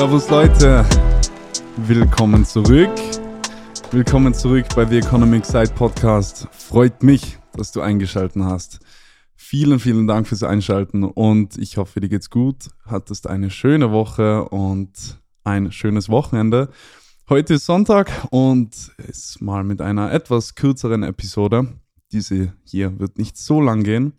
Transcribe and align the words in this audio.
Servus 0.00 0.30
Leute, 0.30 0.82
willkommen 1.76 2.42
zurück. 2.46 2.88
Willkommen 3.90 4.32
zurück 4.32 4.64
bei 4.74 4.86
The 4.86 4.96
Economic 4.96 5.44
Side 5.44 5.74
Podcast. 5.74 6.48
Freut 6.52 7.02
mich, 7.02 7.36
dass 7.52 7.70
du 7.70 7.82
eingeschalten 7.82 8.46
hast. 8.46 8.80
Vielen, 9.36 9.78
vielen 9.78 10.06
Dank 10.06 10.26
fürs 10.26 10.42
Einschalten 10.42 11.04
und 11.04 11.58
ich 11.58 11.76
hoffe, 11.76 12.00
dir 12.00 12.08
geht's 12.08 12.30
gut. 12.30 12.70
Hattest 12.86 13.26
eine 13.26 13.50
schöne 13.50 13.92
Woche 13.92 14.48
und 14.48 15.20
ein 15.44 15.70
schönes 15.70 16.08
Wochenende. 16.08 16.70
Heute 17.28 17.52
ist 17.52 17.66
Sonntag 17.66 18.10
und 18.30 18.92
ist 19.06 19.42
mal 19.42 19.64
mit 19.64 19.82
einer 19.82 20.12
etwas 20.12 20.54
kürzeren 20.54 21.02
Episode. 21.02 21.74
Diese 22.10 22.54
hier 22.64 22.98
wird 22.98 23.18
nicht 23.18 23.36
so 23.36 23.60
lang 23.60 23.82
gehen 23.82 24.14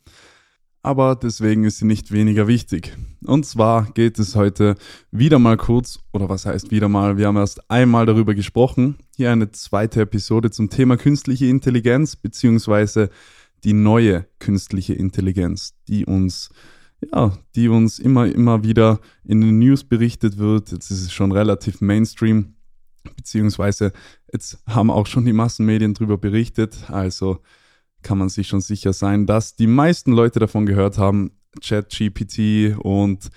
aber 0.84 1.16
deswegen 1.16 1.64
ist 1.64 1.78
sie 1.78 1.86
nicht 1.86 2.12
weniger 2.12 2.48
wichtig. 2.48 2.98
Und 3.26 3.46
zwar 3.46 3.92
geht 3.92 4.18
es 4.18 4.36
heute 4.36 4.76
wieder 5.12 5.38
mal 5.38 5.58
kurz, 5.58 6.00
oder 6.12 6.28
was 6.28 6.46
heißt 6.46 6.72
wieder 6.72 6.90
mal, 6.90 7.18
wir 7.18 7.28
haben 7.28 7.38
erst 7.38 7.70
einmal 7.70 8.06
darüber 8.06 8.34
gesprochen. 8.34 8.98
Hier 9.16 9.32
eine 9.32 9.52
zweite 9.52 10.02
Episode 10.02 10.50
zum 10.50 10.70
Thema 10.70 10.98
künstliche 10.98 11.46
Intelligenz, 11.46 12.16
beziehungsweise 12.16 13.10
die 13.64 13.74
neue 13.74 14.26
künstliche 14.40 14.94
Intelligenz, 14.94 15.76
die 15.88 16.06
uns, 16.06 16.50
ja, 17.14 17.38
die 17.56 17.68
uns 17.68 18.00
immer, 18.00 18.26
immer 18.26 18.64
wieder 18.64 19.00
in 19.24 19.42
den 19.42 19.60
News 19.60 19.84
berichtet 19.84 20.40
wird. 20.40 20.72
Jetzt 20.72 20.90
ist 20.90 21.02
es 21.02 21.14
schon 21.14 21.32
relativ 21.32 21.80
Mainstream, 21.80 22.56
beziehungsweise 23.16 23.94
jetzt 24.34 24.64
haben 24.66 24.90
auch 24.90 25.06
schon 25.06 25.26
die 25.26 25.34
Massenmedien 25.34 25.94
darüber 25.94 26.18
berichtet. 26.18 26.90
Also 26.90 27.42
kann 28.04 28.18
man 28.18 28.30
sich 28.30 28.48
schon 28.48 28.62
sicher 28.62 28.94
sein, 28.94 29.26
dass 29.26 29.56
die 29.56 29.68
meisten 29.68 30.12
Leute 30.12 30.40
davon 30.40 30.66
gehört 30.66 30.98
haben, 30.98 31.32
ChatGPT 31.62 32.78
und 32.78 33.30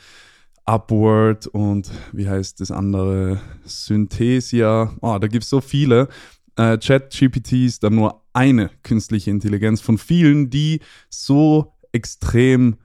Upward 0.64 1.46
und 1.48 1.90
wie 2.12 2.28
heißt 2.28 2.60
das 2.60 2.70
andere? 2.70 3.40
Synthesia. 3.64 4.94
Oh, 5.00 5.18
da 5.18 5.26
gibt 5.26 5.44
es 5.44 5.50
so 5.50 5.60
viele. 5.60 6.08
Äh, 6.56 6.78
ChatGPT 6.78 7.52
ist 7.52 7.82
dann 7.82 7.96
nur 7.96 8.22
eine 8.32 8.70
künstliche 8.82 9.30
Intelligenz 9.30 9.80
von 9.80 9.98
vielen, 9.98 10.50
die 10.50 10.80
so 11.10 11.74
extrem 11.92 12.76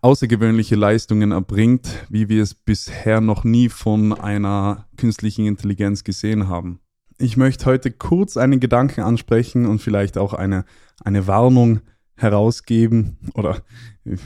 außergewöhnliche 0.00 0.74
Leistungen 0.74 1.30
erbringt, 1.30 1.88
wie 2.08 2.28
wir 2.28 2.42
es 2.42 2.54
bisher 2.54 3.20
noch 3.20 3.44
nie 3.44 3.68
von 3.68 4.12
einer 4.12 4.88
künstlichen 4.96 5.46
Intelligenz 5.46 6.02
gesehen 6.02 6.48
haben. 6.48 6.80
Ich 7.18 7.36
möchte 7.36 7.66
heute 7.66 7.90
kurz 7.90 8.36
einen 8.36 8.60
Gedanken 8.60 9.02
ansprechen 9.02 9.66
und 9.66 9.80
vielleicht 9.80 10.18
auch 10.18 10.34
eine, 10.34 10.64
eine 11.04 11.26
Warnung 11.26 11.80
herausgeben 12.16 13.18
oder 13.34 13.62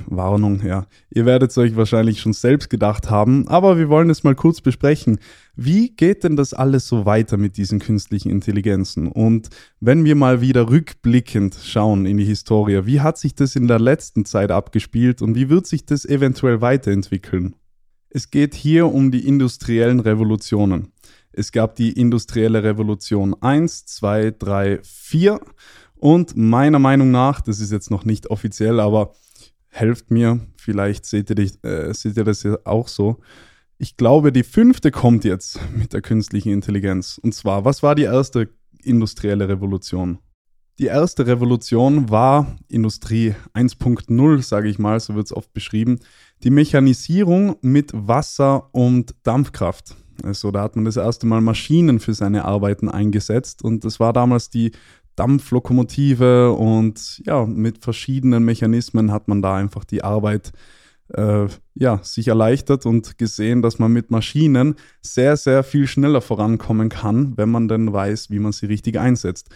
Warnung, 0.06 0.64
ja. 0.64 0.86
Ihr 1.10 1.26
werdet 1.26 1.50
es 1.50 1.58
euch 1.58 1.76
wahrscheinlich 1.76 2.20
schon 2.20 2.32
selbst 2.32 2.70
gedacht 2.70 3.10
haben, 3.10 3.46
aber 3.48 3.78
wir 3.78 3.88
wollen 3.88 4.10
es 4.10 4.24
mal 4.24 4.34
kurz 4.34 4.60
besprechen. 4.60 5.18
Wie 5.54 5.90
geht 5.90 6.24
denn 6.24 6.36
das 6.36 6.54
alles 6.54 6.88
so 6.88 7.06
weiter 7.06 7.36
mit 7.36 7.56
diesen 7.56 7.78
künstlichen 7.78 8.30
Intelligenzen? 8.30 9.08
Und 9.08 9.48
wenn 9.80 10.04
wir 10.04 10.14
mal 10.14 10.40
wieder 10.40 10.68
rückblickend 10.68 11.56
schauen 11.62 12.06
in 12.06 12.16
die 12.16 12.24
Historie, 12.24 12.86
wie 12.86 13.00
hat 13.00 13.18
sich 13.18 13.34
das 13.34 13.56
in 13.56 13.68
der 13.68 13.80
letzten 13.80 14.24
Zeit 14.24 14.50
abgespielt 14.50 15.22
und 15.22 15.34
wie 15.34 15.48
wird 15.48 15.66
sich 15.66 15.86
das 15.86 16.04
eventuell 16.04 16.60
weiterentwickeln? 16.60 17.54
Es 18.10 18.30
geht 18.30 18.54
hier 18.54 18.86
um 18.86 19.10
die 19.10 19.26
industriellen 19.26 20.00
Revolutionen. 20.00 20.92
Es 21.38 21.52
gab 21.52 21.76
die 21.76 21.92
industrielle 21.92 22.62
Revolution 22.62 23.36
1, 23.42 23.84
2, 23.84 24.36
3, 24.38 24.80
4 24.82 25.38
und 25.96 26.34
meiner 26.34 26.78
Meinung 26.78 27.10
nach, 27.10 27.42
das 27.42 27.60
ist 27.60 27.70
jetzt 27.70 27.90
noch 27.90 28.06
nicht 28.06 28.30
offiziell, 28.30 28.80
aber 28.80 29.12
helft 29.68 30.10
mir, 30.10 30.40
vielleicht 30.56 31.04
seht 31.04 31.28
ihr, 31.28 31.36
dich, 31.36 31.62
äh, 31.62 31.92
seht 31.92 32.16
ihr 32.16 32.24
das 32.24 32.42
ja 32.42 32.56
auch 32.64 32.88
so. 32.88 33.18
Ich 33.76 33.98
glaube, 33.98 34.32
die 34.32 34.44
fünfte 34.44 34.90
kommt 34.90 35.24
jetzt 35.24 35.60
mit 35.76 35.92
der 35.92 36.00
künstlichen 36.00 36.52
Intelligenz. 36.52 37.18
Und 37.22 37.34
zwar, 37.34 37.66
was 37.66 37.82
war 37.82 37.94
die 37.94 38.04
erste 38.04 38.48
industrielle 38.82 39.46
Revolution? 39.46 40.18
Die 40.78 40.86
erste 40.86 41.26
Revolution 41.26 42.08
war 42.08 42.56
Industrie 42.68 43.34
1.0, 43.52 44.42
sage 44.42 44.70
ich 44.70 44.78
mal, 44.78 44.98
so 45.00 45.14
wird 45.14 45.26
es 45.26 45.36
oft 45.36 45.52
beschrieben, 45.52 45.98
die 46.44 46.50
Mechanisierung 46.50 47.56
mit 47.60 47.90
Wasser 47.92 48.74
und 48.74 49.14
Dampfkraft. 49.22 49.96
Also 50.22 50.50
da 50.50 50.62
hat 50.62 50.76
man 50.76 50.84
das 50.84 50.96
erste 50.96 51.26
Mal 51.26 51.40
Maschinen 51.40 52.00
für 52.00 52.14
seine 52.14 52.44
Arbeiten 52.44 52.88
eingesetzt 52.88 53.62
und 53.62 53.84
das 53.84 54.00
war 54.00 54.12
damals 54.12 54.50
die 54.50 54.72
Dampflokomotive 55.16 56.52
und 56.52 57.22
ja, 57.24 57.46
mit 57.46 57.82
verschiedenen 57.82 58.44
Mechanismen 58.44 59.10
hat 59.10 59.28
man 59.28 59.40
da 59.42 59.56
einfach 59.56 59.84
die 59.84 60.04
Arbeit 60.04 60.52
äh, 61.14 61.46
ja, 61.74 62.00
sich 62.02 62.28
erleichtert 62.28 62.86
und 62.86 63.18
gesehen, 63.18 63.62
dass 63.62 63.78
man 63.78 63.92
mit 63.92 64.10
Maschinen 64.10 64.74
sehr, 65.00 65.36
sehr 65.36 65.62
viel 65.62 65.86
schneller 65.86 66.20
vorankommen 66.20 66.88
kann, 66.88 67.36
wenn 67.36 67.50
man 67.50 67.68
denn 67.68 67.92
weiß, 67.92 68.30
wie 68.30 68.38
man 68.38 68.52
sie 68.52 68.66
richtig 68.66 68.98
einsetzt. 68.98 69.48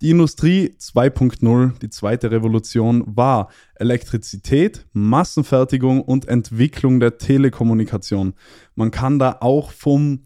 Die 0.00 0.10
Industrie 0.10 0.76
2.0, 0.78 1.78
die 1.80 1.90
zweite 1.90 2.30
Revolution, 2.30 3.02
war 3.16 3.48
Elektrizität, 3.74 4.86
Massenfertigung 4.92 6.02
und 6.02 6.28
Entwicklung 6.28 7.00
der 7.00 7.18
Telekommunikation. 7.18 8.34
Man 8.76 8.92
kann 8.92 9.18
da 9.18 9.38
auch 9.40 9.72
vom 9.72 10.24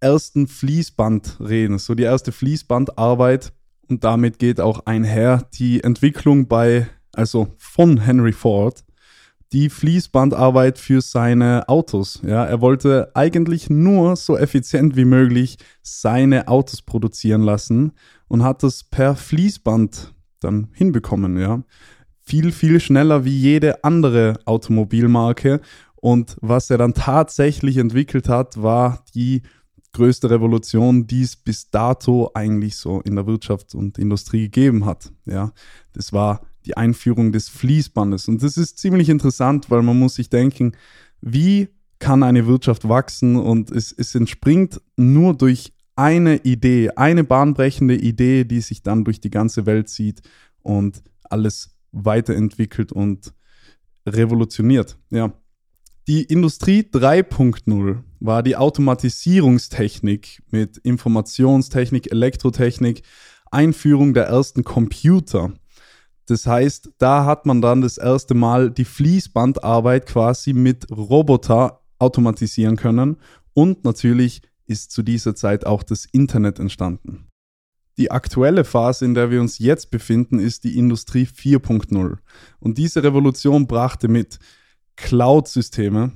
ersten 0.00 0.48
Fließband 0.48 1.38
reden, 1.38 1.78
so 1.78 1.94
die 1.94 2.02
erste 2.02 2.32
Fließbandarbeit 2.32 3.52
und 3.88 4.02
damit 4.02 4.40
geht 4.40 4.60
auch 4.60 4.86
einher 4.86 5.46
die 5.54 5.84
Entwicklung 5.84 6.48
bei, 6.48 6.88
also 7.12 7.54
von 7.58 7.98
Henry 7.98 8.32
Ford, 8.32 8.82
die 9.52 9.68
Fließbandarbeit 9.68 10.78
für 10.78 11.00
seine 11.00 11.68
Autos. 11.68 12.20
Ja, 12.24 12.44
er 12.44 12.60
wollte 12.60 13.10
eigentlich 13.14 13.68
nur 13.68 14.16
so 14.16 14.36
effizient 14.36 14.96
wie 14.96 15.04
möglich 15.04 15.58
seine 15.82 16.48
Autos 16.48 16.82
produzieren 16.82 17.42
lassen 17.42 17.92
und 18.28 18.42
hat 18.42 18.62
das 18.62 18.84
per 18.84 19.14
Fließband 19.14 20.14
dann 20.40 20.68
hinbekommen, 20.72 21.38
ja. 21.38 21.62
Viel, 22.20 22.52
viel 22.52 22.80
schneller 22.80 23.24
wie 23.24 23.36
jede 23.36 23.84
andere 23.84 24.38
Automobilmarke. 24.44 25.60
Und 25.96 26.36
was 26.40 26.70
er 26.70 26.78
dann 26.78 26.94
tatsächlich 26.94 27.76
entwickelt 27.76 28.28
hat, 28.28 28.62
war 28.62 29.04
die 29.14 29.42
größte 29.92 30.30
Revolution, 30.30 31.06
die 31.06 31.22
es 31.22 31.36
bis 31.36 31.70
dato 31.70 32.30
eigentlich 32.34 32.76
so 32.76 33.00
in 33.00 33.16
der 33.16 33.26
Wirtschaft 33.26 33.74
und 33.74 33.98
Industrie 33.98 34.42
gegeben 34.42 34.86
hat. 34.86 35.12
Ja, 35.26 35.52
das 35.92 36.12
war 36.12 36.40
die 36.66 36.76
Einführung 36.76 37.32
des 37.32 37.48
Fließbandes. 37.48 38.28
Und 38.28 38.42
das 38.42 38.56
ist 38.56 38.78
ziemlich 38.78 39.08
interessant, 39.08 39.70
weil 39.70 39.82
man 39.82 39.98
muss 39.98 40.14
sich 40.14 40.30
denken, 40.30 40.72
wie 41.20 41.68
kann 41.98 42.22
eine 42.22 42.46
Wirtschaft 42.46 42.88
wachsen? 42.88 43.36
Und 43.36 43.70
es, 43.70 43.92
es 43.92 44.14
entspringt 44.14 44.80
nur 44.96 45.34
durch 45.34 45.72
eine 45.94 46.36
Idee, 46.38 46.90
eine 46.96 47.24
bahnbrechende 47.24 47.96
Idee, 47.96 48.44
die 48.44 48.60
sich 48.60 48.82
dann 48.82 49.04
durch 49.04 49.20
die 49.20 49.30
ganze 49.30 49.66
Welt 49.66 49.88
zieht 49.88 50.22
und 50.62 51.02
alles 51.22 51.76
weiterentwickelt 51.92 52.92
und 52.92 53.32
revolutioniert. 54.06 54.96
Ja. 55.10 55.32
Die 56.08 56.24
Industrie 56.24 56.80
3.0 56.80 57.98
war 58.18 58.42
die 58.42 58.56
Automatisierungstechnik 58.56 60.42
mit 60.50 60.78
Informationstechnik, 60.78 62.10
Elektrotechnik, 62.10 63.02
Einführung 63.52 64.12
der 64.14 64.24
ersten 64.24 64.64
Computer. 64.64 65.52
Das 66.32 66.46
heißt, 66.46 66.92
da 66.96 67.26
hat 67.26 67.44
man 67.44 67.60
dann 67.60 67.82
das 67.82 67.98
erste 67.98 68.32
Mal 68.32 68.70
die 68.70 68.86
Fließbandarbeit 68.86 70.06
quasi 70.06 70.54
mit 70.54 70.90
Roboter 70.90 71.82
automatisieren 71.98 72.76
können 72.76 73.18
und 73.52 73.84
natürlich 73.84 74.40
ist 74.66 74.92
zu 74.92 75.02
dieser 75.02 75.34
Zeit 75.34 75.66
auch 75.66 75.82
das 75.82 76.06
Internet 76.06 76.58
entstanden. 76.58 77.26
Die 77.98 78.10
aktuelle 78.10 78.64
Phase, 78.64 79.04
in 79.04 79.12
der 79.12 79.30
wir 79.30 79.42
uns 79.42 79.58
jetzt 79.58 79.90
befinden, 79.90 80.38
ist 80.38 80.64
die 80.64 80.78
Industrie 80.78 81.26
4.0. 81.26 82.16
Und 82.60 82.78
diese 82.78 83.04
Revolution 83.04 83.66
brachte 83.66 84.08
mit 84.08 84.38
Cloud-Systeme, 84.96 86.12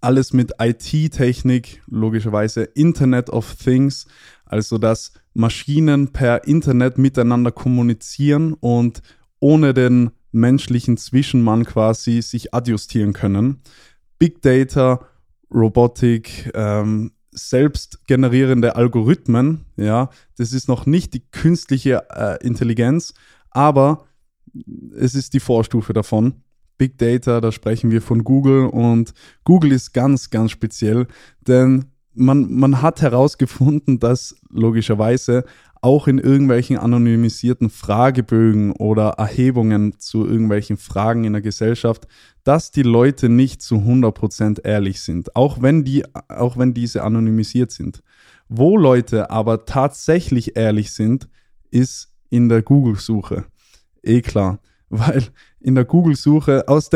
alles 0.00 0.32
mit 0.32 0.52
IT-Technik, 0.58 1.82
logischerweise 1.86 2.62
Internet 2.62 3.28
of 3.28 3.54
Things, 3.56 4.06
also 4.46 4.78
dass 4.78 5.12
Maschinen 5.34 6.14
per 6.14 6.46
Internet 6.46 6.96
miteinander 6.96 7.52
kommunizieren 7.52 8.54
und 8.54 9.02
ohne 9.44 9.74
den 9.74 10.10
menschlichen 10.32 10.96
Zwischenmann 10.96 11.66
quasi 11.66 12.22
sich 12.22 12.54
adjustieren 12.54 13.12
können. 13.12 13.60
Big 14.18 14.40
Data, 14.40 15.06
Robotik, 15.52 16.50
ähm, 16.54 17.12
selbstgenerierende 17.30 18.74
Algorithmen, 18.74 19.66
ja, 19.76 20.08
das 20.38 20.54
ist 20.54 20.66
noch 20.66 20.86
nicht 20.86 21.12
die 21.12 21.28
künstliche 21.30 22.04
äh, 22.08 22.42
Intelligenz, 22.42 23.12
aber 23.50 24.06
es 24.96 25.14
ist 25.14 25.34
die 25.34 25.40
Vorstufe 25.40 25.92
davon. 25.92 26.36
Big 26.78 26.96
Data, 26.96 27.42
da 27.42 27.52
sprechen 27.52 27.90
wir 27.90 28.00
von 28.00 28.24
Google 28.24 28.68
und 28.68 29.12
Google 29.44 29.72
ist 29.72 29.92
ganz, 29.92 30.30
ganz 30.30 30.52
speziell, 30.52 31.06
denn 31.46 31.84
man, 32.14 32.50
man 32.50 32.80
hat 32.80 33.02
herausgefunden, 33.02 33.98
dass 33.98 34.36
logischerweise 34.48 35.44
auch 35.84 36.08
in 36.08 36.16
irgendwelchen 36.16 36.78
anonymisierten 36.78 37.68
Fragebögen 37.68 38.72
oder 38.72 39.10
Erhebungen 39.18 39.98
zu 39.98 40.26
irgendwelchen 40.26 40.78
Fragen 40.78 41.24
in 41.24 41.34
der 41.34 41.42
Gesellschaft, 41.42 42.08
dass 42.42 42.70
die 42.70 42.82
Leute 42.82 43.28
nicht 43.28 43.60
zu 43.60 43.76
100% 43.76 44.64
ehrlich 44.64 45.02
sind, 45.02 45.36
auch 45.36 45.60
wenn, 45.60 45.84
die, 45.84 46.02
auch 46.30 46.56
wenn 46.56 46.72
diese 46.72 47.02
anonymisiert 47.02 47.70
sind. 47.70 48.02
Wo 48.48 48.78
Leute 48.78 49.28
aber 49.28 49.66
tatsächlich 49.66 50.56
ehrlich 50.56 50.90
sind, 50.90 51.28
ist 51.70 52.10
in 52.30 52.48
der 52.48 52.62
Google-Suche. 52.62 53.44
Eh 54.02 54.22
klar, 54.22 54.60
weil 54.88 55.22
in 55.60 55.74
der 55.74 55.84
Google-Suche 55.84 56.66
aus 56.66 56.88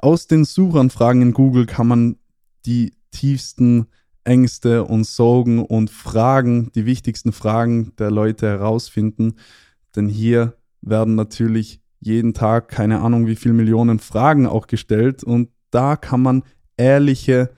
aus 0.00 0.28
den 0.28 0.44
Suchanfragen 0.44 1.22
in 1.22 1.32
Google 1.32 1.66
kann 1.66 1.88
man 1.88 2.16
die 2.66 2.92
tiefsten 3.10 3.88
Ängste 4.28 4.84
und 4.84 5.04
Sorgen 5.04 5.64
und 5.64 5.90
Fragen, 5.90 6.70
die 6.74 6.84
wichtigsten 6.84 7.32
Fragen 7.32 7.92
der 7.98 8.10
Leute 8.10 8.46
herausfinden. 8.46 9.36
Denn 9.96 10.08
hier 10.08 10.54
werden 10.82 11.14
natürlich 11.14 11.80
jeden 11.98 12.34
Tag 12.34 12.68
keine 12.68 13.00
Ahnung 13.00 13.26
wie 13.26 13.36
viele 13.36 13.54
Millionen 13.54 13.98
Fragen 13.98 14.46
auch 14.46 14.66
gestellt 14.66 15.24
und 15.24 15.48
da 15.70 15.96
kann 15.96 16.22
man 16.22 16.42
ehrliche, 16.76 17.50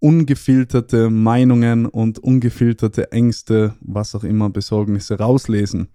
ungefilterte 0.00 1.08
Meinungen 1.08 1.86
und 1.86 2.18
ungefilterte 2.18 3.10
Ängste, 3.12 3.74
was 3.80 4.14
auch 4.14 4.24
immer, 4.24 4.50
Besorgnisse 4.50 5.18
rauslesen. 5.18 5.88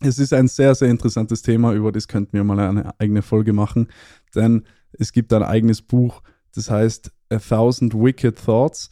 Es 0.00 0.18
ist 0.18 0.32
ein 0.32 0.48
sehr, 0.48 0.74
sehr 0.74 0.88
interessantes 0.88 1.42
Thema, 1.42 1.72
über 1.72 1.92
das 1.92 2.08
könnten 2.08 2.32
wir 2.32 2.44
mal 2.44 2.58
eine 2.58 2.98
eigene 2.98 3.22
Folge 3.22 3.52
machen, 3.52 3.88
denn 4.34 4.64
es 4.92 5.12
gibt 5.12 5.32
ein 5.32 5.42
eigenes 5.42 5.82
Buch, 5.82 6.22
das 6.54 6.70
heißt 6.70 7.12
A 7.30 7.38
Thousand 7.38 7.94
Wicked 7.94 8.44
Thoughts. 8.44 8.90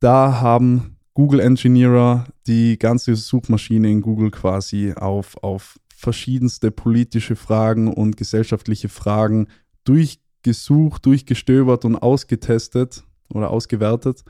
Da 0.00 0.40
haben 0.40 0.96
Google 1.14 1.40
Engineer 1.40 2.26
die 2.46 2.78
ganze 2.78 3.16
Suchmaschine 3.16 3.90
in 3.90 4.02
Google 4.02 4.30
quasi 4.30 4.92
auf, 4.92 5.36
auf 5.42 5.80
verschiedenste 5.92 6.70
politische 6.70 7.34
Fragen 7.34 7.92
und 7.92 8.16
gesellschaftliche 8.16 8.88
Fragen 8.88 9.48
durchgesucht, 9.82 11.04
durchgestöbert 11.04 11.84
und 11.84 11.96
ausgetestet 11.96 13.02
oder 13.34 13.50
ausgewertet 13.50 14.22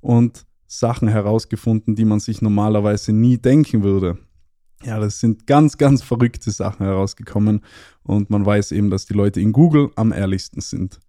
und 0.00 0.46
Sachen 0.68 1.08
herausgefunden, 1.08 1.96
die 1.96 2.04
man 2.04 2.20
sich 2.20 2.40
normalerweise 2.40 3.12
nie 3.12 3.38
denken 3.38 3.82
würde. 3.82 4.18
Ja, 4.84 5.00
das 5.00 5.18
sind 5.18 5.48
ganz, 5.48 5.76
ganz 5.76 6.02
verrückte 6.02 6.52
Sachen 6.52 6.86
herausgekommen 6.86 7.64
und 8.04 8.30
man 8.30 8.46
weiß 8.46 8.70
eben, 8.70 8.90
dass 8.90 9.06
die 9.06 9.14
Leute 9.14 9.40
in 9.40 9.50
Google 9.50 9.90
am 9.96 10.12
ehrlichsten 10.12 10.60
sind. 10.60 11.00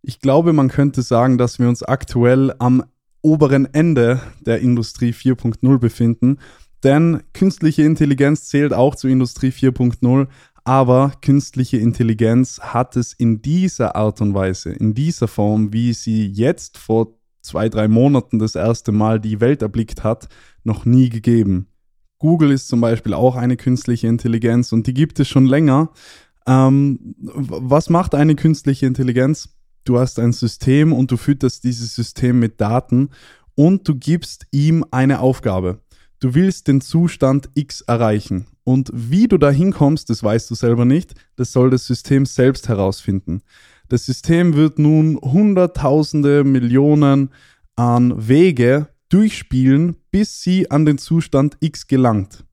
Ich 0.00 0.20
glaube, 0.20 0.54
man 0.54 0.68
könnte 0.68 1.02
sagen, 1.02 1.36
dass 1.36 1.58
wir 1.58 1.68
uns 1.68 1.82
aktuell 1.82 2.54
am 2.58 2.84
oberen 3.22 3.72
Ende 3.72 4.20
der 4.40 4.60
Industrie 4.60 5.12
4.0 5.12 5.78
befinden. 5.78 6.38
Denn 6.82 7.22
künstliche 7.34 7.82
Intelligenz 7.82 8.48
zählt 8.48 8.72
auch 8.72 8.94
zu 8.94 9.08
Industrie 9.08 9.50
4.0, 9.50 10.28
aber 10.64 11.12
künstliche 11.20 11.78
Intelligenz 11.78 12.60
hat 12.60 12.96
es 12.96 13.12
in 13.12 13.42
dieser 13.42 13.96
Art 13.96 14.20
und 14.20 14.34
Weise, 14.34 14.70
in 14.70 14.94
dieser 14.94 15.28
Form, 15.28 15.72
wie 15.72 15.92
sie 15.92 16.26
jetzt 16.26 16.78
vor 16.78 17.18
zwei, 17.42 17.68
drei 17.68 17.88
Monaten 17.88 18.38
das 18.38 18.54
erste 18.54 18.92
Mal 18.92 19.20
die 19.20 19.40
Welt 19.40 19.62
erblickt 19.62 20.04
hat, 20.04 20.28
noch 20.64 20.84
nie 20.84 21.08
gegeben. 21.08 21.66
Google 22.18 22.50
ist 22.50 22.68
zum 22.68 22.80
Beispiel 22.82 23.14
auch 23.14 23.36
eine 23.36 23.56
künstliche 23.56 24.06
Intelligenz 24.06 24.72
und 24.72 24.86
die 24.86 24.94
gibt 24.94 25.18
es 25.20 25.28
schon 25.28 25.46
länger. 25.46 25.90
Ähm, 26.46 27.14
was 27.18 27.88
macht 27.88 28.14
eine 28.14 28.34
künstliche 28.34 28.86
Intelligenz? 28.86 29.48
Du 29.84 29.98
hast 29.98 30.18
ein 30.18 30.32
System 30.32 30.92
und 30.92 31.10
du 31.10 31.16
fütterst 31.16 31.64
dieses 31.64 31.94
System 31.94 32.38
mit 32.38 32.60
Daten 32.60 33.10
und 33.54 33.86
du 33.88 33.94
gibst 33.94 34.46
ihm 34.50 34.84
eine 34.90 35.20
Aufgabe. 35.20 35.80
Du 36.20 36.34
willst 36.34 36.68
den 36.68 36.80
Zustand 36.80 37.48
X 37.54 37.80
erreichen. 37.80 38.46
Und 38.62 38.90
wie 38.92 39.26
du 39.26 39.38
da 39.38 39.50
hinkommst, 39.50 40.10
das 40.10 40.22
weißt 40.22 40.50
du 40.50 40.54
selber 40.54 40.84
nicht, 40.84 41.14
das 41.36 41.52
soll 41.52 41.70
das 41.70 41.86
System 41.86 42.26
selbst 42.26 42.68
herausfinden. 42.68 43.42
Das 43.88 44.06
System 44.06 44.54
wird 44.54 44.78
nun 44.78 45.16
Hunderttausende, 45.16 46.44
Millionen 46.44 47.30
an 47.74 48.28
Wege 48.28 48.88
durchspielen, 49.08 49.96
bis 50.10 50.42
sie 50.42 50.70
an 50.70 50.84
den 50.84 50.98
Zustand 50.98 51.56
X 51.60 51.86
gelangt. 51.86 52.44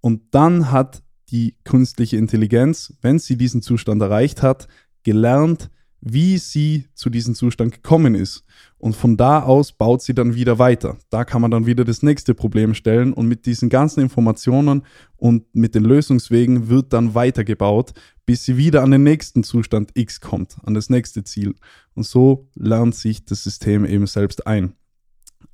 Und 0.00 0.22
dann 0.32 0.70
hat 0.70 1.02
die 1.30 1.56
künstliche 1.64 2.18
Intelligenz, 2.18 2.92
wenn 3.00 3.18
sie 3.18 3.36
diesen 3.36 3.62
Zustand 3.62 4.02
erreicht 4.02 4.42
hat, 4.42 4.68
gelernt, 5.04 5.70
wie 6.04 6.36
sie 6.36 6.88
zu 6.94 7.10
diesem 7.10 7.36
Zustand 7.36 7.72
gekommen 7.72 8.16
ist. 8.16 8.44
Und 8.76 8.96
von 8.96 9.16
da 9.16 9.40
aus 9.40 9.70
baut 9.70 10.02
sie 10.02 10.14
dann 10.14 10.34
wieder 10.34 10.58
weiter. 10.58 10.98
Da 11.10 11.24
kann 11.24 11.40
man 11.40 11.52
dann 11.52 11.64
wieder 11.64 11.84
das 11.84 12.02
nächste 12.02 12.34
Problem 12.34 12.74
stellen 12.74 13.12
und 13.12 13.28
mit 13.28 13.46
diesen 13.46 13.68
ganzen 13.68 14.00
Informationen 14.00 14.82
und 15.16 15.44
mit 15.54 15.76
den 15.76 15.84
Lösungswegen 15.84 16.68
wird 16.68 16.92
dann 16.92 17.14
weitergebaut, 17.14 17.92
bis 18.26 18.44
sie 18.44 18.56
wieder 18.56 18.82
an 18.82 18.90
den 18.90 19.04
nächsten 19.04 19.44
Zustand 19.44 19.92
X 19.94 20.20
kommt, 20.20 20.56
an 20.64 20.74
das 20.74 20.90
nächste 20.90 21.22
Ziel. 21.22 21.54
Und 21.94 22.02
so 22.04 22.48
lernt 22.56 22.96
sich 22.96 23.24
das 23.24 23.44
System 23.44 23.84
eben 23.84 24.08
selbst 24.08 24.44
ein. 24.44 24.74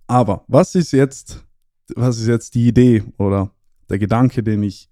Aber 0.07 0.45
was 0.49 0.75
ist 0.75 0.93
jetzt, 0.93 1.45
was 1.95 2.19
ist 2.19 2.27
jetzt 2.27 2.55
die 2.55 2.67
Idee 2.67 3.05
oder 3.19 3.51
der 3.91 3.99
Gedanke, 3.99 4.43
den 4.43 4.63
ich, 4.63 4.89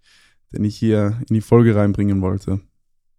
den 0.53 0.65
ich 0.65 0.77
hier 0.77 1.19
in 1.31 1.35
die 1.35 1.41
Folge 1.41 1.75
reinbringen 1.75 2.21
wollte? 2.21 2.61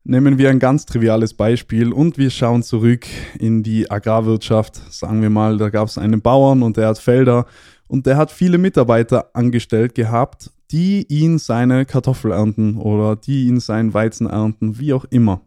Nehmen 0.10 0.38
wir 0.38 0.50
ein 0.50 0.60
ganz 0.60 0.86
triviales 0.86 1.34
Beispiel 1.34 1.92
und 1.92 2.18
wir 2.18 2.30
schauen 2.30 2.64
zurück 2.64 3.06
in 3.40 3.62
die 3.62 3.92
Agrarwirtschaft. 3.92 4.80
Sagen 4.90 5.22
wir 5.22 5.30
mal, 5.30 5.58
da 5.58 5.70
gab 5.70 5.90
es 5.90 5.98
einen 5.98 6.22
Bauern 6.22 6.64
und 6.64 6.78
der 6.78 6.88
hat 6.88 6.98
Felder 6.98 7.46
und 7.88 8.06
der 8.06 8.16
hat 8.16 8.32
viele 8.32 8.58
Mitarbeiter 8.58 9.32
angestellt 9.36 9.96
gehabt, 9.96 10.52
die 10.72 11.06
ihn 11.10 11.40
seine 11.40 11.86
Kartoffel 11.86 12.32
ernten 12.32 12.78
oder 12.78 13.18
die 13.18 13.48
ihn 13.48 13.60
seinen 13.60 13.94
Weizen 13.94 14.28
ernten, 14.30 14.80
wie 14.80 14.94
auch 14.94 15.04
immer. 15.10 15.42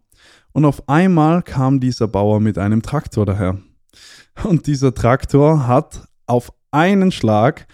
Und 0.53 0.67
auf 0.67 0.87
einmal 0.91 1.43
kam 1.43 1.81
dieser 1.81 2.07
Bauer 2.07 2.39
mit 2.39 2.59
einem 2.59 2.83
Traktor 2.83 3.25
daher. 3.25 3.57
Und 4.45 4.67
dieser 4.67 4.95
Traktor 4.95 5.69
hat 5.69 6.07
auf 6.27 6.53
einen 6.71 7.13
Schlag 7.13 7.67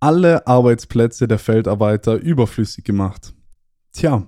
alle 0.00 0.46
Arbeitsplätze 0.46 1.28
der 1.28 1.38
Feldarbeiter 1.38 2.16
überflüssig 2.16 2.84
gemacht. 2.84 3.32
Tja, 3.92 4.26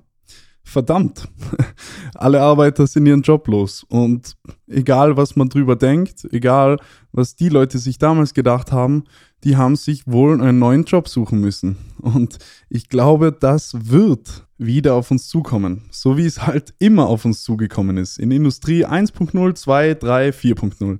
verdammt, 0.68 1.28
alle 2.14 2.40
Arbeiter 2.40 2.86
sind 2.86 3.06
ihren 3.06 3.22
Job 3.22 3.48
los. 3.48 3.84
Und 3.88 4.36
egal, 4.66 5.16
was 5.16 5.36
man 5.36 5.48
drüber 5.48 5.76
denkt, 5.76 6.26
egal, 6.30 6.78
was 7.12 7.36
die 7.36 7.48
Leute 7.48 7.78
sich 7.78 7.98
damals 7.98 8.34
gedacht 8.34 8.70
haben, 8.72 9.04
die 9.44 9.56
haben 9.56 9.76
sich 9.76 10.06
wohl 10.06 10.40
einen 10.40 10.58
neuen 10.58 10.84
Job 10.84 11.08
suchen 11.08 11.40
müssen. 11.40 11.76
Und 12.00 12.38
ich 12.68 12.88
glaube, 12.88 13.32
das 13.32 13.90
wird 13.90 14.46
wieder 14.58 14.94
auf 14.94 15.10
uns 15.10 15.28
zukommen. 15.28 15.84
So 15.90 16.16
wie 16.16 16.26
es 16.26 16.46
halt 16.46 16.74
immer 16.78 17.06
auf 17.06 17.24
uns 17.24 17.42
zugekommen 17.42 17.96
ist. 17.96 18.18
In 18.18 18.30
Industrie 18.30 18.84
1.0, 18.84 19.54
2, 19.54 19.94
3, 19.94 20.28
4.0. 20.30 20.98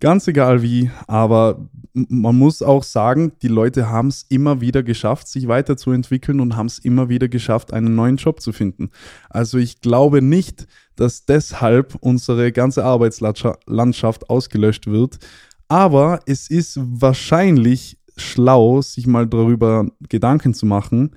Ganz 0.00 0.28
egal 0.28 0.62
wie, 0.62 0.90
aber 1.06 1.68
man 1.92 2.36
muss 2.36 2.62
auch 2.62 2.84
sagen, 2.84 3.32
die 3.42 3.48
Leute 3.48 3.88
haben 3.88 4.08
es 4.08 4.24
immer 4.28 4.60
wieder 4.60 4.84
geschafft, 4.84 5.26
sich 5.26 5.48
weiterzuentwickeln 5.48 6.40
und 6.40 6.56
haben 6.56 6.66
es 6.66 6.78
immer 6.78 7.08
wieder 7.08 7.28
geschafft, 7.28 7.72
einen 7.72 7.96
neuen 7.96 8.16
Job 8.16 8.40
zu 8.40 8.52
finden. 8.52 8.90
Also 9.28 9.58
ich 9.58 9.80
glaube 9.80 10.22
nicht, 10.22 10.68
dass 10.94 11.24
deshalb 11.24 11.96
unsere 12.00 12.52
ganze 12.52 12.84
Arbeitslandschaft 12.84 14.30
ausgelöscht 14.30 14.86
wird, 14.86 15.18
aber 15.66 16.20
es 16.26 16.48
ist 16.48 16.78
wahrscheinlich 16.80 17.98
schlau, 18.16 18.82
sich 18.82 19.06
mal 19.06 19.26
darüber 19.26 19.86
Gedanken 20.08 20.54
zu 20.54 20.66
machen, 20.66 21.16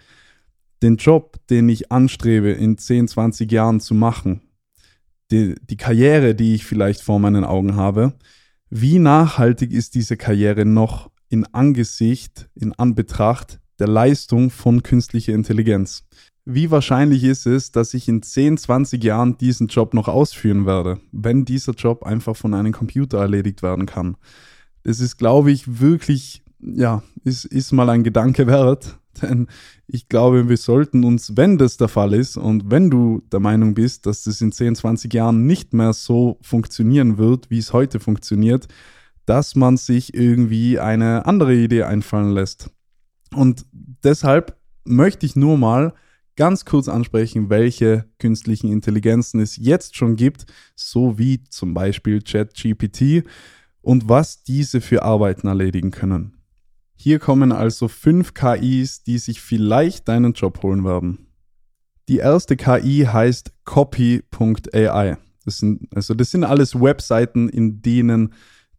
den 0.81 0.97
Job, 0.97 1.37
den 1.49 1.69
ich 1.69 1.91
anstrebe, 1.91 2.51
in 2.51 2.77
10, 2.77 3.07
20 3.07 3.51
Jahren 3.51 3.79
zu 3.79 3.93
machen, 3.93 4.41
die, 5.29 5.55
die 5.69 5.77
Karriere, 5.77 6.35
die 6.35 6.55
ich 6.55 6.65
vielleicht 6.65 7.01
vor 7.01 7.19
meinen 7.19 7.43
Augen 7.43 7.75
habe, 7.75 8.13
wie 8.73 8.99
nachhaltig 8.99 9.73
ist 9.73 9.95
diese 9.95 10.15
Karriere 10.15 10.63
noch 10.63 11.11
in 11.27 11.45
Angesicht, 11.53 12.49
in 12.55 12.71
Anbetracht 12.71 13.59
der 13.79 13.89
Leistung 13.89 14.49
von 14.49 14.81
künstlicher 14.81 15.33
Intelligenz? 15.33 16.05
Wie 16.45 16.71
wahrscheinlich 16.71 17.25
ist 17.25 17.45
es, 17.45 17.73
dass 17.73 17.93
ich 17.93 18.07
in 18.07 18.23
10, 18.23 18.57
20 18.57 19.03
Jahren 19.03 19.37
diesen 19.37 19.67
Job 19.67 19.93
noch 19.93 20.07
ausführen 20.07 20.65
werde, 20.65 21.01
wenn 21.11 21.43
dieser 21.43 21.73
Job 21.73 22.03
einfach 22.03 22.37
von 22.37 22.53
einem 22.53 22.71
Computer 22.71 23.19
erledigt 23.19 23.61
werden 23.61 23.85
kann? 23.85 24.15
Das 24.83 25.01
ist, 25.01 25.17
glaube 25.17 25.51
ich, 25.51 25.81
wirklich, 25.81 26.41
ja, 26.61 27.03
ist, 27.25 27.43
ist 27.43 27.73
mal 27.73 27.89
ein 27.89 28.05
Gedanke 28.05 28.47
wert. 28.47 28.97
Denn 29.21 29.47
ich 29.87 30.09
glaube, 30.09 30.49
wir 30.49 30.57
sollten 30.57 31.03
uns, 31.03 31.35
wenn 31.35 31.57
das 31.57 31.77
der 31.77 31.87
Fall 31.87 32.13
ist 32.13 32.37
und 32.37 32.71
wenn 32.71 32.89
du 32.89 33.21
der 33.31 33.39
Meinung 33.39 33.73
bist, 33.73 34.05
dass 34.05 34.23
das 34.23 34.41
in 34.41 34.51
10, 34.51 34.75
20 34.75 35.13
Jahren 35.13 35.45
nicht 35.45 35.73
mehr 35.73 35.93
so 35.93 36.37
funktionieren 36.41 37.17
wird, 37.17 37.49
wie 37.49 37.59
es 37.59 37.73
heute 37.73 37.99
funktioniert, 37.99 38.67
dass 39.25 39.55
man 39.55 39.77
sich 39.77 40.13
irgendwie 40.13 40.79
eine 40.79 41.25
andere 41.25 41.55
Idee 41.55 41.83
einfallen 41.83 42.31
lässt. 42.31 42.69
Und 43.35 43.65
deshalb 43.71 44.57
möchte 44.83 45.25
ich 45.25 45.35
nur 45.35 45.57
mal 45.57 45.93
ganz 46.35 46.65
kurz 46.65 46.87
ansprechen, 46.87 47.49
welche 47.49 48.05
künstlichen 48.17 48.71
Intelligenzen 48.71 49.39
es 49.39 49.57
jetzt 49.57 49.95
schon 49.95 50.15
gibt, 50.15 50.45
so 50.75 51.17
wie 51.17 51.43
zum 51.43 51.73
Beispiel 51.73 52.21
ChatGPT 52.21 53.23
und 53.81 54.09
was 54.09 54.43
diese 54.43 54.81
für 54.81 55.03
Arbeiten 55.03 55.47
erledigen 55.47 55.91
können. 55.91 56.40
Hier 57.03 57.17
kommen 57.17 57.51
also 57.51 57.87
fünf 57.87 58.35
KIs, 58.35 59.01
die 59.01 59.17
sich 59.17 59.41
vielleicht 59.41 60.07
deinen 60.07 60.33
Job 60.33 60.61
holen 60.61 60.85
werden. 60.85 61.25
Die 62.07 62.17
erste 62.17 62.55
KI 62.55 63.07
heißt 63.11 63.53
copy.ai. 63.65 65.17
Das 65.43 65.57
sind, 65.57 65.87
also 65.95 66.13
das 66.13 66.29
sind 66.29 66.43
alles 66.43 66.79
Webseiten, 66.79 67.49
in 67.49 67.81
denen 67.81 68.35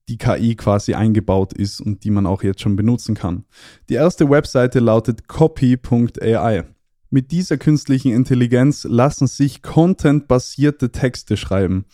die 0.08 0.18
KI 0.18 0.54
quasi 0.54 0.94
eingebaut 0.94 1.52
ist 1.52 1.80
und 1.80 2.04
die 2.04 2.12
man 2.12 2.26
auch 2.26 2.44
jetzt 2.44 2.60
schon 2.60 2.76
benutzen 2.76 3.16
kann. 3.16 3.44
Die 3.88 3.94
erste 3.94 4.30
Webseite 4.30 4.78
lautet 4.78 5.26
copy.ai. 5.26 6.62
Mit 7.10 7.32
dieser 7.32 7.58
künstlichen 7.58 8.12
Intelligenz 8.12 8.84
lassen 8.84 9.26
sich 9.26 9.62
contentbasierte 9.62 10.92
Texte 10.92 11.36
schreiben. 11.36 11.86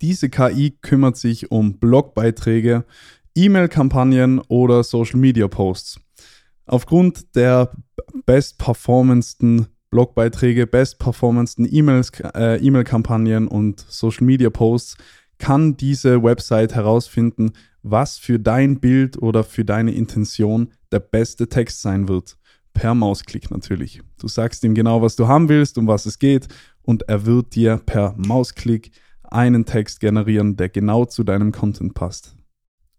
Diese 0.00 0.28
KI 0.28 0.78
kümmert 0.80 1.16
sich 1.16 1.50
um 1.50 1.78
Blogbeiträge, 1.78 2.84
E-Mail-Kampagnen 3.36 4.40
oder 4.48 4.82
Social-Media-Posts. 4.82 6.00
Aufgrund 6.66 7.36
der 7.36 7.70
bestperformendsten 8.24 9.66
Blogbeiträge, 9.90 10.66
bestperformendsten 10.66 11.66
äh, 11.66 12.56
E-Mail-Kampagnen 12.56 13.46
und 13.46 13.80
Social-Media-Posts 13.88 14.96
kann 15.38 15.76
diese 15.76 16.22
Website 16.22 16.74
herausfinden, 16.74 17.52
was 17.82 18.18
für 18.18 18.40
dein 18.40 18.80
Bild 18.80 19.20
oder 19.22 19.44
für 19.44 19.64
deine 19.64 19.92
Intention 19.92 20.72
der 20.90 21.00
beste 21.00 21.48
Text 21.48 21.82
sein 21.82 22.08
wird. 22.08 22.36
Per 22.72 22.94
Mausklick 22.94 23.50
natürlich. 23.50 24.02
Du 24.18 24.28
sagst 24.28 24.64
ihm 24.64 24.74
genau, 24.74 25.02
was 25.02 25.16
du 25.16 25.28
haben 25.28 25.48
willst, 25.48 25.78
um 25.78 25.86
was 25.86 26.04
es 26.04 26.18
geht, 26.18 26.48
und 26.82 27.08
er 27.08 27.26
wird 27.26 27.54
dir 27.54 27.80
per 27.84 28.14
Mausklick 28.16 28.90
einen 29.22 29.64
Text 29.64 30.00
generieren, 30.00 30.56
der 30.56 30.68
genau 30.68 31.04
zu 31.04 31.24
deinem 31.24 31.52
Content 31.52 31.94
passt. 31.94 32.35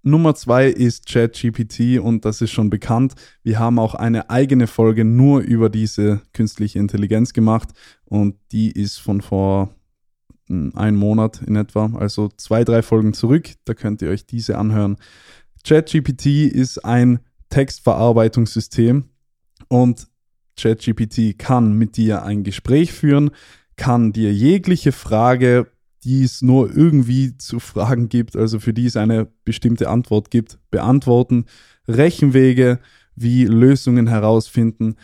Nummer 0.07 0.35
zwei 0.35 0.67
ist 0.67 1.05
ChatGPT 1.07 1.99
und 1.99 2.23
das 2.23 2.41
ist 2.41 2.51
schon 2.51 2.69
bekannt. 2.69 3.13
Wir 3.43 3.59
haben 3.59 3.77
auch 3.77 3.93
eine 3.93 4.29
eigene 4.29 4.67
Folge 4.67 5.03
nur 5.03 5.41
über 5.41 5.69
diese 5.69 6.21
künstliche 6.33 6.79
Intelligenz 6.79 7.33
gemacht 7.33 7.69
und 8.05 8.35
die 8.51 8.71
ist 8.71 8.97
von 8.99 9.21
vor 9.21 9.75
einen 10.49 10.95
Monat 10.95 11.41
in 11.41 11.57
etwa, 11.57 11.91
also 11.97 12.29
zwei, 12.37 12.63
drei 12.63 12.81
Folgen 12.81 13.13
zurück. 13.13 13.49
Da 13.65 13.73
könnt 13.73 14.01
ihr 14.01 14.09
euch 14.09 14.25
diese 14.25 14.57
anhören. 14.57 14.95
ChatGPT 15.65 16.25
ist 16.25 16.85
ein 16.85 17.19
Textverarbeitungssystem 17.49 19.09
und 19.67 20.07
ChatGPT 20.57 21.37
kann 21.37 21.73
mit 21.73 21.97
dir 21.97 22.23
ein 22.23 22.43
Gespräch 22.43 22.93
führen, 22.93 23.31
kann 23.75 24.13
dir 24.13 24.33
jegliche 24.33 24.93
Frage, 24.93 25.67
die 26.07 26.23
es 26.23 26.41
nur 26.41 26.75
irgendwie 26.75 27.37
zu 27.37 27.59
fragen 27.59 28.09
gibt, 28.09 28.35
also 28.35 28.59
für 28.59 28.73
die 28.73 28.85
es 28.85 28.97
eine 28.97 29.27
bestimmte 29.45 29.89
Antwort 29.89 30.31
gibt, 30.31 30.57
beantworten, 30.71 31.45
Rechenwege 31.87 32.79
wie 33.15 33.45
Lösungen 33.45 34.07
herausfinden, 34.07 34.95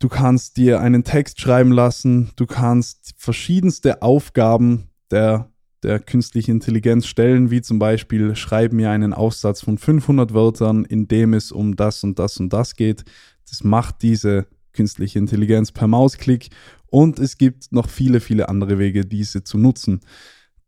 Du 0.00 0.08
kannst 0.08 0.56
dir 0.56 0.80
einen 0.80 1.04
Text 1.04 1.40
schreiben 1.42 1.72
lassen. 1.72 2.30
Du 2.36 2.46
kannst 2.46 3.12
verschiedenste 3.18 4.00
Aufgaben 4.00 4.88
der, 5.10 5.50
der 5.82 6.00
künstlichen 6.00 6.52
Intelligenz 6.52 7.06
stellen, 7.06 7.50
wie 7.50 7.60
zum 7.60 7.78
Beispiel 7.78 8.34
schreib 8.34 8.72
mir 8.72 8.90
einen 8.90 9.12
Aufsatz 9.12 9.60
von 9.60 9.76
500 9.76 10.32
Wörtern, 10.32 10.86
in 10.86 11.06
dem 11.06 11.34
es 11.34 11.52
um 11.52 11.76
das 11.76 12.02
und 12.02 12.18
das 12.18 12.38
und 12.38 12.50
das 12.50 12.76
geht. 12.76 13.04
Das 13.46 13.62
macht 13.62 14.00
diese 14.00 14.46
künstliche 14.72 15.18
Intelligenz 15.18 15.70
per 15.70 15.86
Mausklick. 15.86 16.48
Und 16.90 17.18
es 17.18 17.38
gibt 17.38 17.72
noch 17.72 17.88
viele, 17.88 18.20
viele 18.20 18.48
andere 18.48 18.78
Wege, 18.78 19.06
diese 19.06 19.44
zu 19.44 19.58
nutzen. 19.58 20.00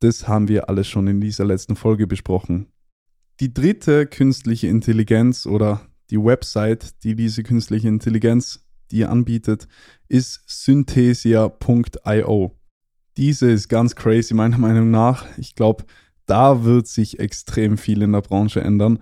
Das 0.01 0.29
haben 0.29 0.49
wir 0.49 0.69
alles 0.69 0.89
schon 0.89 1.07
in 1.07 1.21
dieser 1.21 1.45
letzten 1.45 1.77
Folge 1.77 2.07
besprochen. 2.07 2.69
Die 3.41 3.53
dritte 3.53 4.07
künstliche 4.07 4.69
Intelligenz 4.69 5.47
oder 5.47 5.81
die 6.11 6.19
Website, 6.19 7.03
die 7.05 7.17
diese 7.17 7.43
künstliche 7.43 7.89
Intelligenz 7.89 8.61
die 8.93 8.99
ihr 8.99 9.11
anbietet, 9.11 9.67
ist 10.09 10.43
synthesia.io. 10.47 12.53
Diese 13.17 13.51
ist 13.51 13.69
ganz 13.69 13.97
crazy, 13.97 14.35
meiner 14.35 14.59
Meinung 14.59 14.91
nach. 14.91 15.27
Ich 15.39 15.55
glaube, 15.55 15.85
da 16.27 16.65
wird 16.65 16.87
sich 16.87 17.19
extrem 17.19 17.79
viel 17.79 18.03
in 18.03 18.13
der 18.13 18.21
Branche 18.21 18.61
ändern. 18.61 18.99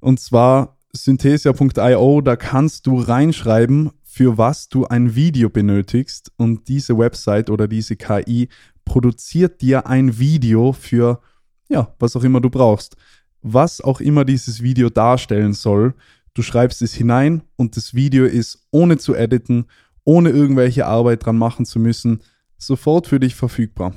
Und 0.00 0.20
zwar 0.20 0.78
synthesia.io, 0.92 2.20
da 2.22 2.36
kannst 2.36 2.86
du 2.86 2.98
reinschreiben, 2.98 3.90
für 4.12 4.36
was 4.36 4.68
du 4.68 4.84
ein 4.84 5.14
Video 5.14 5.48
benötigst. 5.48 6.32
Und 6.36 6.68
diese 6.68 6.98
Website 6.98 7.48
oder 7.48 7.66
diese 7.66 7.96
KI 7.96 8.50
produziert 8.84 9.62
dir 9.62 9.86
ein 9.86 10.18
Video 10.18 10.74
für, 10.74 11.22
ja, 11.70 11.94
was 11.98 12.14
auch 12.14 12.22
immer 12.22 12.42
du 12.42 12.50
brauchst. 12.50 12.96
Was 13.40 13.80
auch 13.80 14.00
immer 14.02 14.26
dieses 14.26 14.62
Video 14.62 14.90
darstellen 14.90 15.54
soll. 15.54 15.94
Du 16.34 16.42
schreibst 16.42 16.82
es 16.82 16.92
hinein 16.92 17.42
und 17.56 17.78
das 17.78 17.94
Video 17.94 18.26
ist 18.26 18.66
ohne 18.70 18.98
zu 18.98 19.14
editen, 19.14 19.64
ohne 20.04 20.28
irgendwelche 20.28 20.84
Arbeit 20.84 21.24
dran 21.24 21.38
machen 21.38 21.64
zu 21.64 21.78
müssen, 21.78 22.20
sofort 22.58 23.06
für 23.06 23.18
dich 23.18 23.34
verfügbar. 23.34 23.94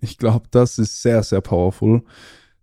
Ich 0.00 0.16
glaube, 0.16 0.46
das 0.50 0.78
ist 0.78 1.02
sehr, 1.02 1.22
sehr 1.22 1.42
powerful. 1.42 2.02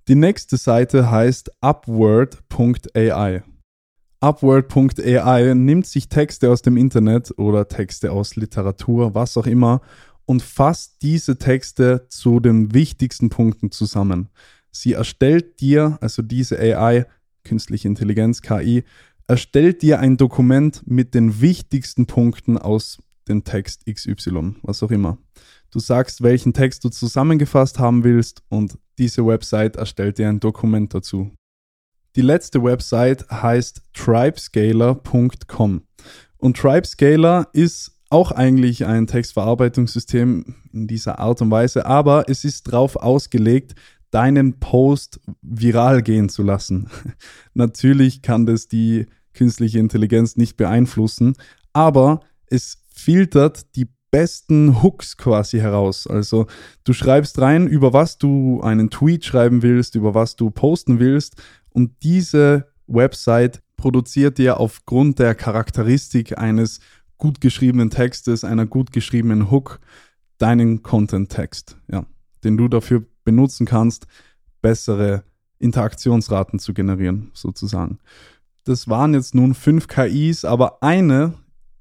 Die 0.07 0.15
nächste 0.15 0.57
Seite 0.57 1.11
heißt 1.11 1.51
upward.ai. 1.61 3.43
Upward.ai 4.25 5.53
nimmt 5.53 5.85
sich 5.85 6.09
Texte 6.09 6.49
aus 6.49 6.63
dem 6.63 6.77
Internet 6.77 7.37
oder 7.37 7.67
Texte 7.67 8.11
aus 8.11 8.35
Literatur, 8.35 9.13
was 9.13 9.37
auch 9.37 9.45
immer, 9.45 9.81
und 10.25 10.41
fasst 10.41 11.03
diese 11.03 11.37
Texte 11.37 12.07
zu 12.09 12.39
den 12.39 12.73
wichtigsten 12.73 13.29
Punkten 13.29 13.69
zusammen. 13.69 14.29
Sie 14.71 14.93
erstellt 14.93 15.61
dir, 15.61 15.99
also 16.01 16.23
diese 16.23 16.57
AI, 16.57 17.05
künstliche 17.43 17.87
Intelligenz, 17.87 18.41
KI, 18.41 18.83
erstellt 19.27 19.83
dir 19.83 19.99
ein 19.99 20.17
Dokument 20.17 20.81
mit 20.87 21.13
den 21.13 21.39
wichtigsten 21.39 22.07
Punkten 22.07 22.57
aus 22.57 22.97
dem 23.27 23.43
Text 23.43 23.85
XY, 23.85 24.55
was 24.63 24.81
auch 24.81 24.89
immer. 24.89 25.19
Du 25.69 25.77
sagst, 25.77 26.23
welchen 26.23 26.53
Text 26.53 26.83
du 26.83 26.89
zusammengefasst 26.89 27.77
haben 27.77 28.03
willst 28.03 28.41
und 28.49 28.79
diese 28.97 29.23
Website 29.23 29.75
erstellt 29.75 30.17
dir 30.17 30.29
ein 30.29 30.39
Dokument 30.39 30.95
dazu. 30.95 31.29
Die 32.15 32.21
letzte 32.21 32.63
Website 32.63 33.29
heißt 33.29 33.81
tribescaler.com 33.93 35.81
und 36.37 36.57
Tribescaler 36.57 37.49
ist 37.51 37.91
auch 38.09 38.31
eigentlich 38.31 38.85
ein 38.85 39.05
Textverarbeitungssystem 39.05 40.55
in 40.71 40.87
dieser 40.87 41.19
Art 41.19 41.41
und 41.41 41.51
Weise, 41.51 41.85
aber 41.85 42.29
es 42.29 42.45
ist 42.45 42.69
darauf 42.69 42.95
ausgelegt, 42.95 43.75
deinen 44.11 44.61
Post 44.61 45.19
viral 45.41 46.01
gehen 46.01 46.29
zu 46.29 46.43
lassen. 46.43 46.89
Natürlich 47.53 48.21
kann 48.21 48.45
das 48.45 48.69
die 48.69 49.07
künstliche 49.33 49.79
Intelligenz 49.79 50.37
nicht 50.37 50.55
beeinflussen, 50.55 51.35
aber 51.73 52.21
es 52.45 52.77
filtert 52.87 53.75
die 53.75 53.89
besten 54.09 54.81
Hooks 54.81 55.17
quasi 55.17 55.59
heraus. 55.59 56.07
Also 56.07 56.47
du 56.85 56.93
schreibst 56.93 57.39
rein, 57.41 57.67
über 57.67 57.91
was 57.91 58.17
du 58.17 58.61
einen 58.61 58.89
Tweet 58.89 59.25
schreiben 59.25 59.61
willst, 59.61 59.95
über 59.95 60.13
was 60.13 60.37
du 60.37 60.49
posten 60.49 60.99
willst 60.99 61.35
und 61.75 61.91
diese 62.03 62.67
Website 62.87 63.61
produziert 63.75 64.37
dir 64.37 64.61
aufgrund 64.61 65.19
der 65.19 65.35
Charakteristik 65.35 66.37
eines 66.37 66.79
gut 67.17 67.41
geschriebenen 67.41 67.89
Textes, 67.89 68.45
einer 68.45 68.65
gut 68.65 68.93
geschriebenen 68.93 69.51
Hook, 69.51 69.81
deinen 70.37 70.83
Content-Text, 70.83 71.77
ja, 71.91 72.05
den 72.45 72.55
du 72.55 72.69
dafür 72.69 73.03
benutzen 73.25 73.65
kannst, 73.65 74.07
bessere 74.61 75.25
Interaktionsraten 75.59 76.59
zu 76.59 76.73
generieren, 76.73 77.31
sozusagen. 77.33 77.99
Das 78.63 78.87
waren 78.87 79.13
jetzt 79.13 79.35
nun 79.35 79.53
fünf 79.53 79.89
KIs, 79.89 80.45
aber 80.45 80.81
eine 80.81 81.33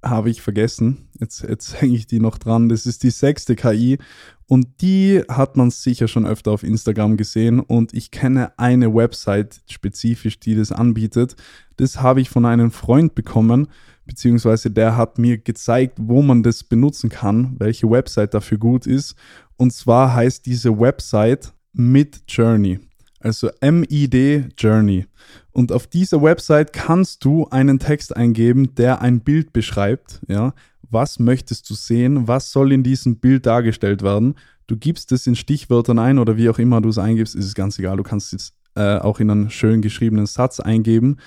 habe 0.05 0.31
ich 0.31 0.43
vergessen. 0.43 1.09
Jetzt, 1.19 1.43
jetzt 1.43 1.81
hänge 1.81 1.97
ich 1.97 2.07
die 2.07 2.21
noch 2.21 2.39
dran. 2.39 2.69
Das 2.69 2.87
ist 2.87 3.03
die 3.03 3.11
sechste 3.11 3.57
KI 3.57 3.99
und 4.47 4.81
die 4.81 5.23
hat 5.29 5.57
man 5.57 5.71
sicher 5.71 6.09
schon 6.09 6.27
öfter 6.27 6.53
auf 6.53 6.63
Instagram 6.63 7.17
gesehen 7.17 7.61
und 7.61 7.95
ich 7.95 8.11
kenne 8.11 8.59
eine 8.59 8.95
Website 8.95 9.63
spezifisch, 9.67 10.39
die 10.39 10.55
das 10.55 10.71
anbietet. 10.73 11.37
Das 11.77 12.01
habe 12.01 12.21
ich 12.21 12.31
von 12.31 12.45
einem 12.45 12.71
Freund 12.71 13.15
bekommen, 13.15 13.69
beziehungsweise 14.05 14.71
der 14.71 14.97
hat 14.97 15.19
mir 15.19 15.39
gezeigt, 15.39 15.99
wo 16.01 16.23
man 16.23 16.43
das 16.43 16.63
benutzen 16.63 17.09
kann, 17.09 17.57
welche 17.59 17.91
Website 17.91 18.35
dafür 18.35 18.59
gut 18.59 18.87
ist. 18.87 19.17
Und 19.57 19.73
zwar 19.73 20.15
heißt 20.15 20.45
diese 20.47 20.79
Website 20.79 21.55
Mid 21.73 22.23
Journey 22.29 22.79
also 23.25 23.51
MID 23.61 24.53
Journey. 24.57 25.07
Und 25.55 25.71
auf 25.71 25.87
dieser 25.87 26.21
Website 26.21 26.73
kannst 26.73 27.25
du 27.25 27.47
einen 27.49 27.79
Text 27.79 28.15
eingeben, 28.17 28.75
der 28.75 29.01
ein 29.01 29.21
Bild 29.21 29.53
beschreibt. 29.53 30.21
Ja, 30.27 30.53
was 30.91 31.21
möchtest 31.21 31.71
du 31.71 31.75
sehen? 31.75 32.27
Was 32.27 32.51
soll 32.51 32.73
in 32.73 32.83
diesem 32.83 33.17
Bild 33.21 33.47
dargestellt 33.47 34.03
werden? 34.03 34.35
Du 34.67 34.77
gibst 34.77 35.13
es 35.13 35.29
in 35.29 35.37
Stichwörtern 35.37 36.01
ein 36.01 36.19
oder 36.19 36.37
wie 36.37 36.51
auch 36.51 36.59
immer 36.59 36.81
du 36.81 36.89
es 36.89 36.99
eingibst, 36.99 37.37
ist 37.37 37.47
es 37.47 37.55
ganz 37.55 37.79
egal. 37.79 37.97
Du 37.97 38.03
kannst 38.03 38.35
es 38.35 38.53
äh, 38.75 38.99
auch 38.99 39.21
in 39.21 39.31
einen 39.31 39.49
schön 39.49 39.81
geschriebenen 39.81 40.27
Satz 40.27 40.59
eingeben. 40.59 41.19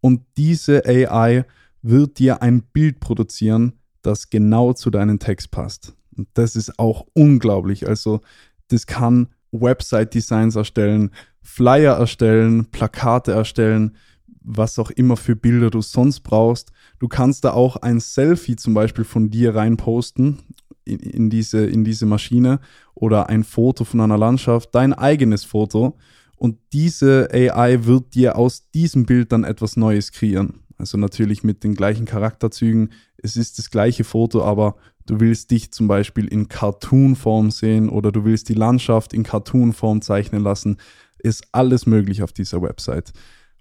Und 0.00 0.22
diese 0.36 0.84
AI 0.84 1.44
wird 1.80 2.18
dir 2.18 2.42
ein 2.42 2.62
Bild 2.62 2.98
produzieren, 2.98 3.74
das 4.02 4.30
genau 4.30 4.72
zu 4.72 4.90
deinem 4.90 5.20
Text 5.20 5.52
passt. 5.52 5.94
Und 6.16 6.26
das 6.34 6.56
ist 6.56 6.76
auch 6.80 7.06
unglaublich. 7.12 7.86
Also, 7.86 8.20
das 8.66 8.86
kann 8.86 9.28
Website-Designs 9.52 10.56
erstellen, 10.56 11.10
Flyer 11.42 11.94
erstellen, 11.96 12.66
Plakate 12.66 13.32
erstellen, 13.32 13.96
was 14.42 14.78
auch 14.78 14.90
immer 14.90 15.16
für 15.16 15.36
Bilder 15.36 15.70
du 15.70 15.80
sonst 15.80 16.20
brauchst. 16.20 16.72
Du 16.98 17.08
kannst 17.08 17.44
da 17.44 17.52
auch 17.52 17.76
ein 17.76 18.00
Selfie 18.00 18.56
zum 18.56 18.74
Beispiel 18.74 19.04
von 19.04 19.30
dir 19.30 19.54
reinposten 19.54 20.38
in, 20.84 21.00
in, 21.00 21.30
diese, 21.30 21.66
in 21.66 21.84
diese 21.84 22.06
Maschine 22.06 22.60
oder 22.94 23.28
ein 23.28 23.44
Foto 23.44 23.84
von 23.84 24.00
einer 24.00 24.18
Landschaft, 24.18 24.74
dein 24.74 24.92
eigenes 24.92 25.44
Foto. 25.44 25.96
Und 26.36 26.58
diese 26.72 27.28
AI 27.32 27.84
wird 27.84 28.14
dir 28.14 28.36
aus 28.36 28.70
diesem 28.70 29.06
Bild 29.06 29.32
dann 29.32 29.44
etwas 29.44 29.76
Neues 29.76 30.12
kreieren. 30.12 30.60
Also 30.78 30.98
natürlich 30.98 31.42
mit 31.42 31.64
den 31.64 31.74
gleichen 31.74 32.04
Charakterzügen. 32.04 32.90
Es 33.16 33.36
ist 33.36 33.58
das 33.58 33.70
gleiche 33.70 34.04
Foto, 34.04 34.44
aber 34.44 34.76
du 35.06 35.20
willst 35.20 35.50
dich 35.50 35.72
zum 35.72 35.88
Beispiel 35.88 36.26
in 36.26 36.48
Cartoon-Form 36.48 37.50
sehen 37.50 37.88
oder 37.88 38.12
du 38.12 38.24
willst 38.24 38.48
die 38.48 38.54
Landschaft 38.54 39.12
in 39.12 39.22
Cartoon-Form 39.22 40.02
zeichnen 40.02 40.42
lassen. 40.42 40.76
Ist 41.18 41.46
alles 41.52 41.86
möglich 41.86 42.22
auf 42.22 42.32
dieser 42.32 42.62
Website. 42.62 43.12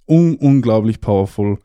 Un 0.07 0.35
unglaublich 0.35 1.01
powerful. 1.01 1.59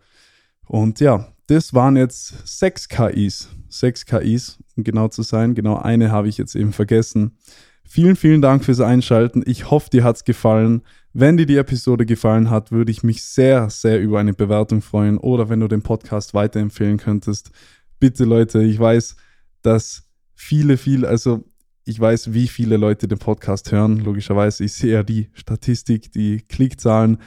Und 0.66 1.00
ja, 1.00 1.32
das 1.46 1.74
waren 1.74 1.96
jetzt 1.96 2.46
sechs 2.46 2.88
KIs. 2.88 3.48
Sechs 3.68 4.06
KIs, 4.06 4.58
um 4.76 4.84
genau 4.84 5.08
zu 5.08 5.22
sein. 5.22 5.54
Genau 5.54 5.76
eine 5.76 6.10
habe 6.10 6.28
ich 6.28 6.38
jetzt 6.38 6.54
eben 6.54 6.72
vergessen. 6.72 7.36
Vielen, 7.84 8.14
vielen 8.14 8.40
Dank 8.40 8.64
fürs 8.64 8.80
Einschalten. 8.80 9.42
Ich 9.46 9.68
hoffe, 9.68 9.90
dir 9.90 10.04
hat 10.04 10.14
es 10.14 10.24
gefallen. 10.24 10.82
Wenn 11.12 11.36
dir 11.36 11.46
die 11.46 11.56
Episode 11.56 12.06
gefallen 12.06 12.50
hat, 12.50 12.70
würde 12.70 12.92
ich 12.92 13.02
mich 13.02 13.24
sehr, 13.24 13.68
sehr 13.68 14.00
über 14.00 14.20
eine 14.20 14.32
Bewertung 14.32 14.80
freuen 14.80 15.18
oder 15.18 15.48
wenn 15.48 15.58
du 15.58 15.66
den 15.66 15.82
Podcast 15.82 16.32
weiterempfehlen 16.32 16.98
könntest. 16.98 17.50
Bitte 17.98 18.24
Leute, 18.24 18.62
ich 18.62 18.78
weiß, 18.78 19.16
dass 19.62 20.04
viele, 20.34 20.76
viele, 20.76 21.08
also 21.08 21.44
ich 21.84 21.98
weiß, 21.98 22.32
wie 22.32 22.48
viele 22.48 22.76
Leute 22.76 23.08
den 23.08 23.18
Podcast 23.18 23.72
hören. 23.72 23.98
Logischerweise, 23.98 24.64
ich 24.64 24.74
sehe 24.74 24.92
ja 24.92 25.02
die 25.02 25.28
Statistik, 25.32 26.12
die 26.12 26.42
Klickzahlen. 26.42 27.18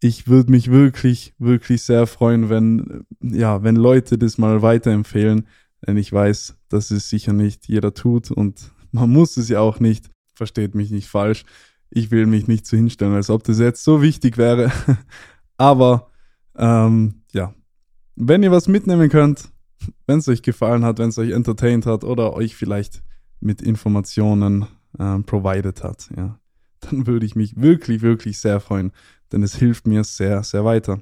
Ich 0.00 0.28
würde 0.28 0.50
mich 0.50 0.70
wirklich, 0.70 1.34
wirklich 1.38 1.82
sehr 1.82 2.06
freuen, 2.06 2.48
wenn, 2.50 3.04
ja, 3.20 3.62
wenn 3.62 3.76
Leute 3.76 4.18
das 4.18 4.38
mal 4.38 4.62
weiterempfehlen. 4.62 5.46
Denn 5.86 5.96
ich 5.96 6.12
weiß, 6.12 6.56
dass 6.68 6.90
es 6.90 7.08
sicher 7.08 7.32
nicht 7.32 7.68
jeder 7.68 7.94
tut 7.94 8.30
und 8.30 8.72
man 8.92 9.10
muss 9.10 9.36
es 9.36 9.48
ja 9.48 9.60
auch 9.60 9.80
nicht. 9.80 10.10
Versteht 10.34 10.74
mich 10.74 10.90
nicht 10.90 11.08
falsch 11.08 11.44
ich 11.90 12.10
will 12.10 12.26
mich 12.26 12.46
nicht 12.46 12.66
so 12.66 12.76
hinstellen, 12.76 13.14
als 13.14 13.30
ob 13.30 13.44
das 13.44 13.58
jetzt 13.58 13.84
so 13.84 14.02
wichtig 14.02 14.38
wäre. 14.38 14.70
Aber 15.56 16.10
ähm, 16.56 17.22
ja, 17.32 17.54
wenn 18.16 18.42
ihr 18.42 18.50
was 18.50 18.68
mitnehmen 18.68 19.08
könnt, 19.08 19.50
wenn 20.06 20.18
es 20.18 20.28
euch 20.28 20.42
gefallen 20.42 20.84
hat, 20.84 20.98
wenn 20.98 21.08
es 21.08 21.18
euch 21.18 21.30
entertained 21.30 21.86
hat 21.86 22.04
oder 22.04 22.34
euch 22.34 22.56
vielleicht 22.56 23.02
mit 23.40 23.62
Informationen 23.62 24.66
ähm, 24.98 25.24
provided 25.24 25.82
hat, 25.82 26.08
ja, 26.16 26.38
dann 26.80 27.06
würde 27.06 27.26
ich 27.26 27.36
mich 27.36 27.60
wirklich, 27.60 28.02
wirklich 28.02 28.38
sehr 28.38 28.60
freuen, 28.60 28.92
denn 29.32 29.42
es 29.42 29.56
hilft 29.56 29.86
mir 29.86 30.04
sehr, 30.04 30.42
sehr 30.42 30.64
weiter. 30.64 31.00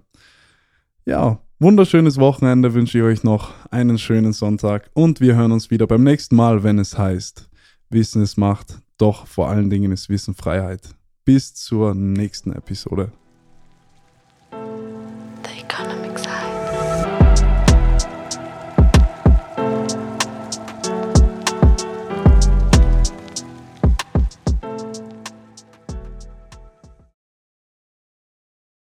Ja, 1.05 1.41
wunderschönes 1.59 2.19
Wochenende 2.19 2.75
wünsche 2.75 2.99
ich 2.99 3.05
euch 3.05 3.25
noch, 3.25 3.53
einen 3.71 3.99
schönen 3.99 4.33
Sonntag 4.33 4.91
und 4.95 5.21
wir 5.21 5.37
hören 5.37 5.53
uns 5.53 5.71
wieder 5.71 5.87
beim 5.87 6.03
nächsten 6.03 6.37
Mal, 6.37 6.63
wenn 6.63 6.79
es 6.79 6.99
heißt, 6.99 7.49
Wissen 7.91 8.23
ist 8.23 8.37
Macht, 8.37 8.81
doch 8.99 9.27
vor 9.27 9.49
allen 9.49 9.71
Dingen 9.71 9.93
ist 9.93 10.09
Wissen 10.09 10.35
Freiheit. 10.35 10.95
Bis 11.25 11.55
zur 11.55 11.95
nächsten 11.95 12.53
Episode. 12.53 13.13